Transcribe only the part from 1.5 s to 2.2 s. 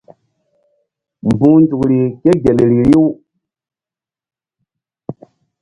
nzukri